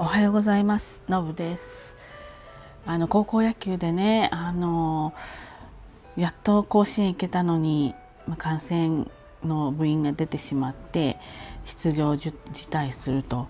[0.00, 1.94] おはようございますのぶです
[2.86, 5.12] あの高校野球でねあの
[6.16, 7.94] やっと甲子園行けたのに
[8.38, 9.04] 感染
[9.44, 11.18] の部員が出てしまって
[11.66, 13.46] 出場辞退すると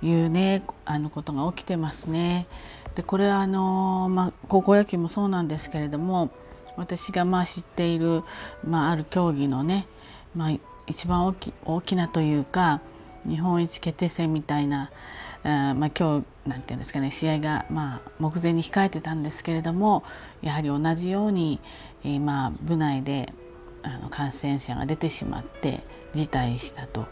[0.00, 2.46] いうねあのことが起きてますね。
[2.94, 6.30] でこれはあの、まあ、高校野球もそうなんですけれども
[6.78, 8.22] 私がまあ知っている、
[8.64, 9.86] まあ、ある競技のね、
[10.34, 10.50] まあ、
[10.86, 12.80] 一番大き大きなというか
[13.26, 14.90] 日本一決定戦みたいな
[15.42, 20.04] あまあ、今日なんていうんですかね試合がまあ目前に控えてたんですけれども
[20.42, 21.60] やはり同じように、
[22.04, 23.32] えー、まあ部内で
[23.82, 25.82] あの感染者が出てしまって
[26.14, 27.06] 辞退したと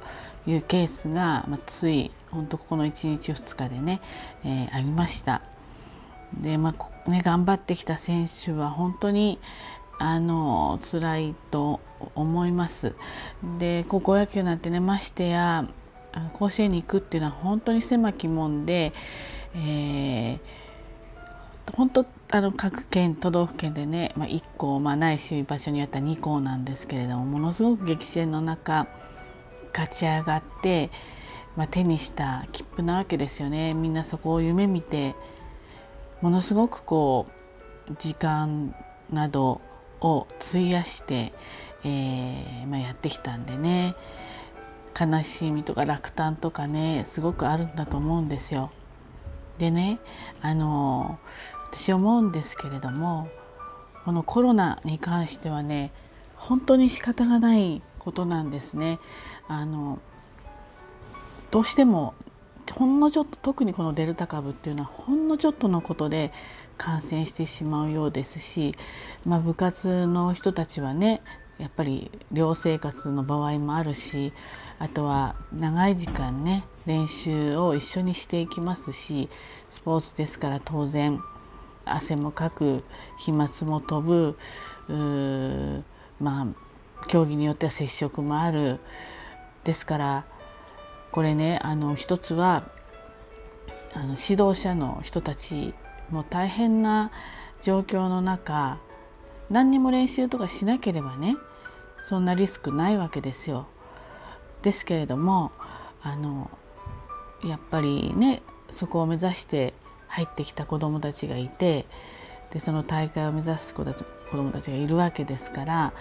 [0.47, 4.01] いうケースが、まあ、つい本当ここの1日2日でね、
[4.45, 5.43] えー、ありました。
[6.35, 9.39] でまあね、頑張ってきた選手は本当に
[9.99, 11.81] あの辛いと
[12.15, 12.95] 思います。
[13.59, 15.65] で高校野球なんてねましてや
[16.13, 18.93] あの甲子園に行くっていうのは本当に狭き門で、
[19.55, 28.87] えー、本当あの各県都道府県でね、まあ、1校、まあ、ないし場所によっては2校なんですけれどもものすごく激戦の中
[29.73, 30.91] 勝ち上がって、
[31.57, 33.75] まあ、手にした切符なわけですよね。
[33.75, 35.15] みんなそこを夢見て
[36.21, 37.27] ものすごくこ
[37.89, 38.75] う時間
[39.13, 39.61] など
[40.01, 41.33] を費やして、
[41.85, 43.95] えーまあ、やってきたんでね。
[44.99, 48.71] 悲しみとか落胆とかねすごくあるんだと思うんですよ。
[49.59, 49.99] でね
[50.41, 51.19] あの
[51.71, 53.29] 私思うんですけれども
[54.05, 55.93] このコロナに関してはね
[56.37, 58.99] 本当に仕方がないことなんですね。
[59.49, 59.99] あの
[61.51, 62.15] どうしても
[62.73, 66.33] ほんのちょっと特にこのデルタ株っていうのはほんのちょっとのことで
[66.77, 68.75] 感染してしまうようですし、
[69.25, 71.23] まあ、部活の人たちはね
[71.59, 74.33] やっぱり寮生活の場合もあるし
[74.79, 79.29] あとは長い時間ね練習を一緒にしていきますし
[79.69, 81.21] スポーツですから当然
[81.85, 82.85] 汗もかく
[83.19, 84.37] 飛沫も飛ぶ
[86.21, 86.47] まあ
[87.09, 88.81] 競技によっては接触もある。
[89.65, 90.25] ですから
[91.13, 92.65] これねあの一つは
[93.93, 95.75] あの指導者の人たち
[96.11, 97.11] も大変な
[97.63, 98.79] 状況の中
[99.51, 101.37] 何にも練習とかしなければね
[102.03, 103.67] そんなリスクないわけですよ。
[104.63, 105.53] ですけれども
[106.03, 106.51] あの
[107.45, 109.75] やっぱりねそこを目指して
[110.09, 111.87] 入ってきた子どもたちがいて
[112.53, 115.93] でその大会を目指す子子どもたちがいるわけですから、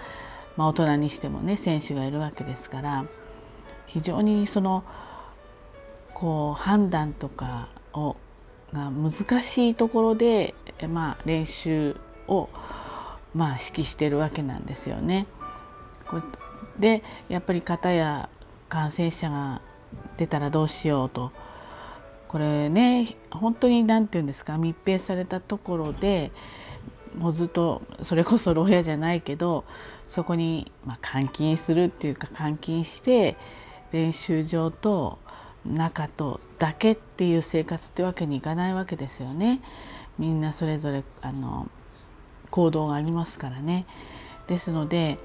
[0.56, 3.04] まあ、大人にしてもね選手がいるわけですから
[3.86, 4.84] 非常にその
[6.14, 8.16] こう判断とかを
[8.72, 10.54] が難しいところで、
[10.88, 12.48] まあ、練習を、
[13.34, 15.26] まあ、指揮してるわけなんですよね。
[16.78, 18.28] でやっぱり方や
[18.68, 19.60] 感染者が
[20.16, 21.32] 出たらどうしようと
[22.28, 26.30] これね本当に何て言うんですか密閉されたところで
[27.16, 29.64] もうずっとそれこそ牢屋じゃないけど
[30.06, 33.36] そこに、まあ、監禁するっていうか監禁して
[33.92, 35.18] 練習場と
[35.64, 39.60] 中とだけっていう生活ってわけにいかないわけですよね。
[40.18, 41.68] みんなそれぞれあの
[42.50, 43.86] 行動がありますからね。
[44.46, 45.18] ですので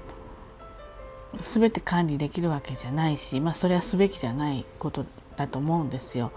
[1.40, 5.04] 全て管理できるわけじゃないし、まあ、それはすべきじゃないこと
[5.36, 6.32] だと思うんですよ。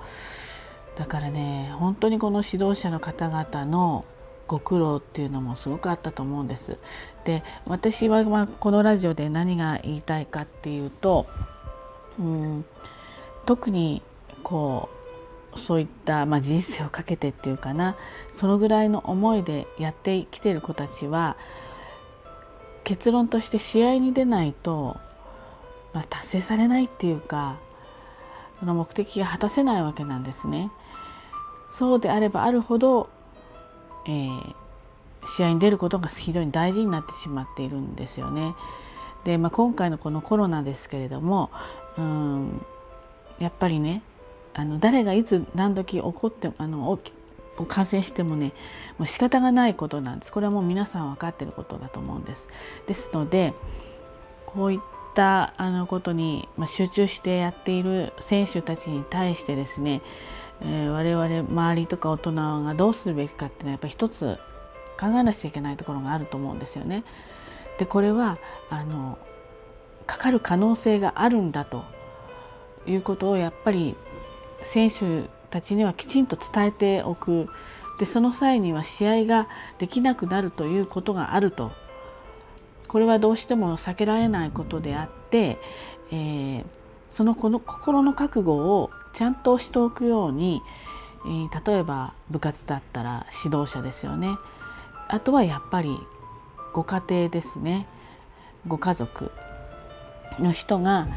[0.98, 4.06] だからね本当にこの指導者の方々の
[4.48, 6.78] ご苦労っていうのもすごくあったと思うんです。
[7.26, 11.28] で私はまこのラジオで何が言いたいかっていうと
[12.18, 12.66] うん
[13.46, 14.02] 特に
[14.44, 17.96] こうそういった、まあ、人生をかけてっていうかな
[18.32, 21.36] そのぐらいの思いでやってきてる子たちは
[22.88, 24.96] 結論として試合に出ないと、
[25.92, 27.58] まあ、達成されないっていうか
[28.62, 30.72] その目的が果たせないわけなんですね。
[31.70, 33.10] そうであればあるほど、
[34.08, 34.56] えー、
[35.36, 38.56] 試合に出ることが非常に大事になってしまっているんですよね。
[39.26, 41.52] で、まあ、今回のこのコロナですけれども
[41.98, 42.66] うん
[43.38, 44.02] やっぱりね
[44.54, 46.98] あの誰がいつ何時起こってあの
[47.66, 48.54] 感染してもね
[48.98, 52.48] もう仕方がないことなんですこれはもう皆さん分かってることだと思うんです
[52.88, 53.54] ですので
[54.46, 54.80] こういっ
[55.14, 60.02] たあのことに、ま集中してやっている選手たちに対してですね、
[60.62, 64.38] えー、我々周りとか大人がどうするべきかっていうのはやっぱり一つ
[65.00, 67.04] 考えなくちゃいけないところがあると思うんですよね。
[67.78, 68.38] でこれは
[68.70, 69.18] あの
[70.08, 71.84] かかる可能性があるんだと
[72.88, 73.96] いうことをやっぱり
[74.62, 77.50] 選手たちにはきちんと伝えておく。
[77.98, 79.48] でその際には試合が
[79.80, 81.72] できなくなるということがあると。
[82.88, 85.58] これはどうしても避けられないことであって、
[86.12, 86.64] えー、
[87.10, 90.62] そのこの心の覚悟をちゃんとしておくように、
[91.26, 94.38] えー、例えば部活だったら指導者ですよね。
[95.08, 95.98] あとはやっぱり
[96.72, 97.88] ご家庭ですね。
[98.68, 99.32] ご家族
[100.40, 101.08] の人が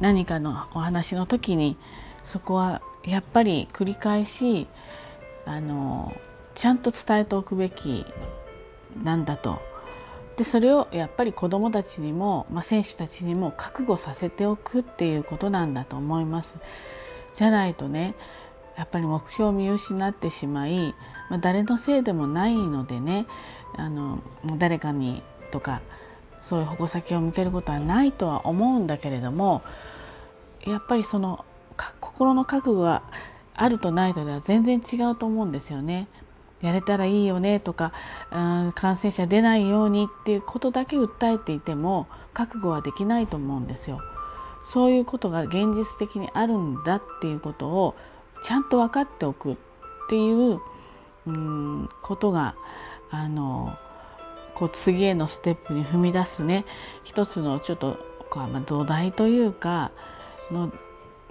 [0.00, 1.76] 何かのお話の時に
[2.24, 4.68] そこはやっぱり繰り返し
[5.44, 6.14] あの
[6.54, 8.06] ちゃんと伝えておくべき
[9.02, 9.60] なんだと
[10.36, 16.58] でそれをやっぱり子どもたちにも、まあ、選手たちにも覚悟させておくっていうことなんだと思います。
[17.34, 18.14] じゃないとね
[18.76, 20.94] やっぱり目標を見失ってしまい、
[21.28, 23.26] まあ、誰のせいでもないのでね
[23.76, 24.22] あの
[24.58, 25.82] 誰かにとか
[26.40, 29.62] そういう矛先を向けることはないとは思うんだけれども
[30.66, 31.44] やっぱりその
[32.00, 33.02] 心の覚悟が
[33.54, 36.08] あるとないとでは全然違うと思うんですよね。
[36.60, 37.92] やれたらいいよねとか
[38.30, 44.00] うん感染者出ないようにっていうことだけ訴えていても覚悟はできないと思うんですよ。
[44.64, 47.96] そういうことが現実的にあるんだっていうことを
[48.44, 49.56] ちゃんと分かっておくっ
[50.08, 50.60] ていう
[51.26, 52.54] うんことが
[53.10, 53.76] あの
[54.54, 56.64] こう次へのステップに踏み出すね
[57.04, 57.98] 一つのちょっと
[58.30, 59.90] こう、ま、土台というか
[60.50, 60.72] の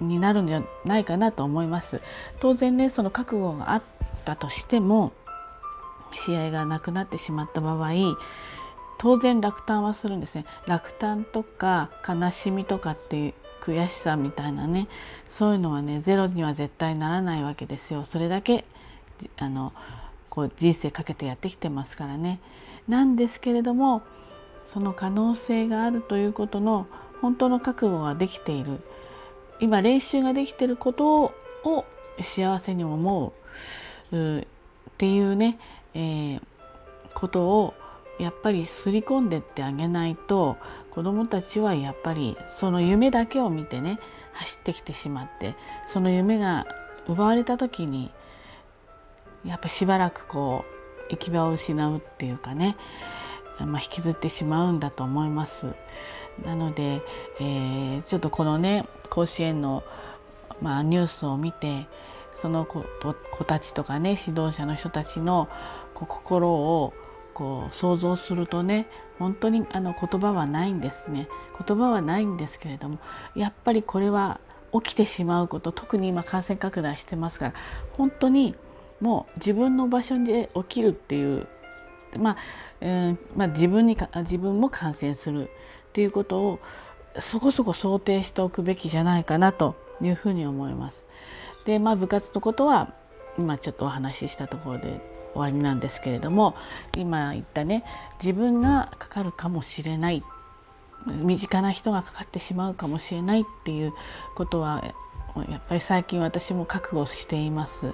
[0.08, 2.00] になるんじゃないかなと思います。
[2.40, 3.82] 当然ねその覚悟があっ
[4.24, 5.12] たとしても
[6.26, 7.92] 試合がなくなってしまった場合
[8.98, 10.44] 当然落胆はするんですね。
[10.66, 14.88] 落胆とか悲しみとかっていう悔しさみたいなね
[15.28, 18.04] そういうのはねゼロには絶対ならないわけですよ。
[18.04, 18.64] それだけ
[19.38, 19.72] あの
[20.30, 22.40] こう人生かけてやってきてますからね。
[22.88, 24.02] なんですけれども
[24.72, 26.86] その可能性があるということの
[27.20, 28.80] 本当の覚悟ができている。
[29.62, 31.32] 今練習ができてること
[31.64, 31.84] を
[32.20, 33.32] 幸せに思
[34.12, 34.40] う。
[34.40, 34.44] っ
[34.98, 35.58] ていうね
[35.94, 36.40] えー、
[37.14, 37.74] ことを
[38.18, 40.56] やっぱりすり込んでってあげないと
[40.90, 43.98] 子どもたちはやっぱりその夢だけを見てね
[44.32, 45.54] 走ってきてしまって
[45.88, 46.66] その夢が
[47.08, 48.10] 奪われた時に
[49.44, 50.64] やっぱしばらくこ
[51.08, 52.76] う行き場を失うっていうかね、
[53.60, 55.68] まあ、引きずってしまうんだと思います。
[56.44, 57.02] なので、
[57.40, 59.84] えー、ちょっとこのね甲子園の、
[60.62, 61.86] まあ、ニュースを見て
[62.40, 62.84] その子
[63.30, 65.48] 子たちとかね指導者の人たちの
[65.94, 66.94] こう心を
[67.34, 68.86] こう想像するとね
[69.18, 71.28] 本当にあの言葉はないんですね
[71.66, 72.98] 言葉はないんですけれども
[73.34, 74.40] やっぱりこれは
[74.72, 77.54] 起きてしまうこと特に今感染拡大してますから
[77.92, 78.54] 本当に
[79.00, 81.46] もう自分の場所で起きるっていう
[82.18, 82.36] まあ、
[82.80, 86.58] うんまあ、自分に自分も感染するっていうことを
[87.18, 91.06] そこそこ想定しておくべきじゃないかなというふうに思います。
[91.64, 92.92] でまあ部活のことは
[93.38, 95.00] 今ちょっとお話ししたところで
[95.32, 96.54] 終わりなんですけれども
[96.96, 97.84] 今言ったね
[98.22, 100.22] 自分がかかるかもしれない
[101.06, 103.92] 身近な人がかかってしまうかもしれないっていう
[104.34, 104.94] ことは
[105.48, 107.92] やっぱり最近私も覚悟しています。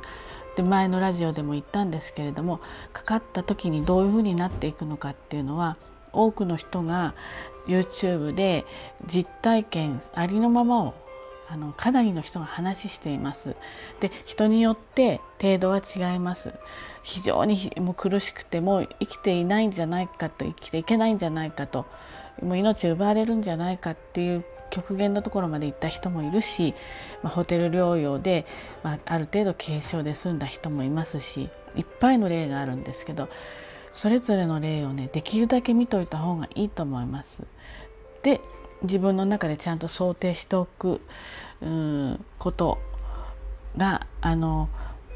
[0.59, 2.59] で前のラジオでも言ったんですけれども
[2.93, 5.77] かかった時にどういうふうになっていくのかっていうのは
[6.13, 7.15] 多くの人が
[7.69, 8.67] YouTube で
[9.07, 10.95] 実体験ありのままを
[11.49, 13.55] あのかなりの人が話しています。
[14.01, 16.53] で人によって程度は違います。
[17.05, 21.87] 非常にもう苦しくても生きていないんじゃないかと生きていけないんじゃないかと
[22.43, 26.75] もう命奪われるんじゃないかっていう極限のところまで行った人もいるし、
[27.23, 28.47] まあ、ホテル療養で、
[28.83, 33.29] まあ、ある程度軽症で済んだ人もいますしいっぱいの例があるんですけど
[33.93, 37.43] それぞれの例をねできるだけ見といた方がいいと思います。
[38.23, 38.41] で
[38.83, 41.01] 自分の中でちゃんと想定しておく
[42.39, 42.79] こと
[43.77, 44.69] があの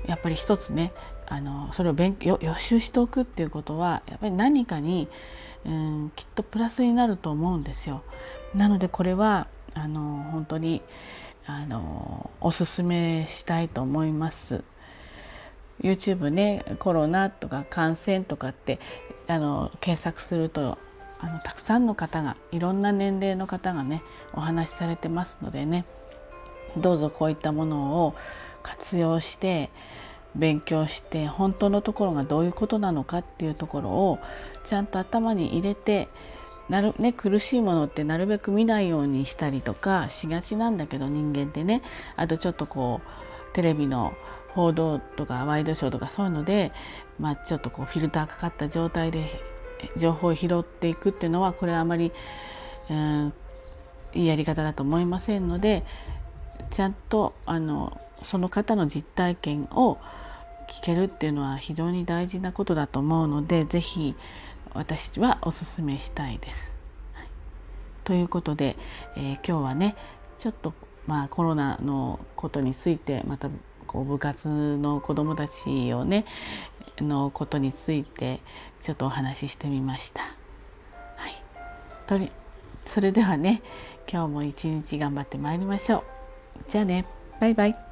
[0.06, 0.92] やっぱり一つね
[1.26, 5.08] あのそれを勉予習しておくっていうことはやっぱり何かに
[5.64, 8.02] うんきっとプラスになると思うんですよ。
[8.54, 10.82] なのでこれはあの本当に
[11.46, 14.62] あのおすすめしたいと思います。
[15.80, 18.78] YouTube ねコロナとか感染とかって
[19.26, 20.78] あの検索すると
[21.18, 25.84] あのたくさんの方がいろんな年齢の方がねお話しされてますのでね
[26.76, 28.14] どうぞこういったものを
[28.62, 29.70] 活用して
[30.34, 34.18] 勉強して本当のところがどういうことなのかっていうところを
[34.64, 36.08] ちゃんと頭に入れて
[36.72, 41.82] なる、ね、苦しいものってなるべく見ないようにしたりとかしがちなんだけど人間ってね。
[42.16, 44.14] あとちょっとこうテレビの
[44.54, 46.72] 報道とかワイドショーとかそういうので、
[47.18, 49.26] まあ、ちょっとこうフィルターかかった状態で
[49.98, 52.10] 情報を拾っていくっていうのはこれはあまり、
[52.88, 53.34] うん、
[54.14, 55.84] いいやり方だと思いませんので
[56.70, 59.98] ちゃんとあのその方の実体験を
[60.70, 64.14] 聞けるっていうのは非常に大事なことだと思うので是非
[64.74, 66.74] 私はおすすめしたいです。
[67.14, 67.28] はい、
[68.04, 68.76] ということで、
[69.16, 69.96] えー、今日はね
[70.38, 70.72] ちょっと
[71.06, 73.50] まあコロナのことについてまた
[73.86, 76.24] こう部活の子どもたちをね
[76.98, 78.40] のことについて
[78.80, 80.22] ちょっとお話ししてみました。
[81.16, 81.42] はい、
[82.06, 82.30] とり
[82.86, 83.62] それではね
[84.10, 86.02] 今日も一日頑張ってまいりましょう。
[86.68, 87.06] じゃあね
[87.40, 87.91] バイバイ。